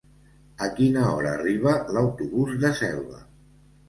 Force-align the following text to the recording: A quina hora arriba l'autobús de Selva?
A 0.67 0.69
quina 0.77 1.03
hora 1.09 1.33
arriba 1.37 1.73
l'autobús 1.97 2.55
de 2.65 2.73
Selva? 2.81 3.21